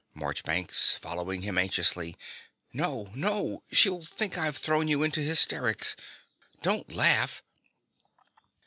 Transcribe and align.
MARCHBANKS 0.15 0.95
(following 0.95 1.43
him 1.43 1.59
anxiously). 1.59 2.17
No, 2.73 3.11
no: 3.13 3.61
she'll 3.71 4.03
think 4.03 4.35
I've 4.35 4.57
thrown 4.57 4.87
you 4.87 5.03
into 5.03 5.21
hysterics. 5.21 5.95
Don't 6.63 6.91
laugh. 6.91 7.43